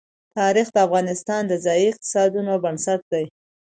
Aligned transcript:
تاریخ 0.37 0.67
د 0.73 0.77
افغانستان 0.87 1.41
د 1.47 1.53
ځایي 1.65 1.85
اقتصادونو 1.91 2.53
بنسټ 2.63 3.01
دی. 3.13 3.25